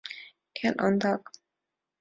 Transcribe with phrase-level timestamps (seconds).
[0.65, 1.21] Эн ондак...